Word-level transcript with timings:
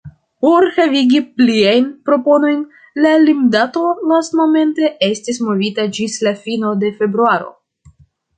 Por 0.43 0.65
havigi 0.75 1.19
pliajn 1.41 1.91
proponojn 2.09 2.63
la 3.07 3.11
limdato 3.25 3.85
lastmomente 4.13 4.91
estis 5.09 5.41
movita 5.51 5.87
ĝis 5.99 6.17
la 6.31 6.35
fino 6.47 6.73
de 6.87 6.93
februaro. 7.03 7.55